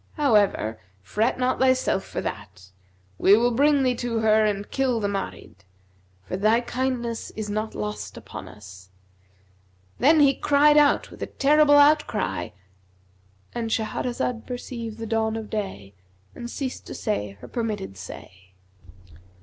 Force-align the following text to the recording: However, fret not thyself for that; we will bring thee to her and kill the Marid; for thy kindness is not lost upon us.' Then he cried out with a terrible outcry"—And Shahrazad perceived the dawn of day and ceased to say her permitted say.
However, 0.13 0.79
fret 1.03 1.37
not 1.37 1.59
thyself 1.59 2.03
for 2.03 2.21
that; 2.21 2.71
we 3.19 3.37
will 3.37 3.51
bring 3.51 3.83
thee 3.83 3.93
to 3.97 4.17
her 4.21 4.45
and 4.47 4.67
kill 4.71 4.99
the 4.99 5.07
Marid; 5.07 5.57
for 6.23 6.35
thy 6.35 6.59
kindness 6.61 7.29
is 7.35 7.51
not 7.51 7.75
lost 7.75 8.17
upon 8.17 8.47
us.' 8.47 8.89
Then 9.99 10.19
he 10.19 10.33
cried 10.33 10.75
out 10.75 11.11
with 11.11 11.21
a 11.21 11.27
terrible 11.27 11.77
outcry"—And 11.77 13.69
Shahrazad 13.69 14.47
perceived 14.47 14.97
the 14.97 15.05
dawn 15.05 15.35
of 15.35 15.51
day 15.51 15.93
and 16.33 16.49
ceased 16.49 16.87
to 16.87 16.95
say 16.95 17.37
her 17.39 17.47
permitted 17.47 17.95
say. 17.95 18.55